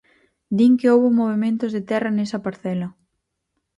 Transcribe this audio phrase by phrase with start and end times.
[0.57, 2.87] Din que houbo movementos de terra nesa parcela.